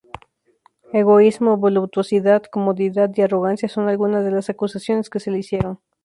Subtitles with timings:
[0.93, 5.79] Egoísmo, voluptuosidad, comodidad y arrogancia son algunas de las acusaciones que se le hicieron.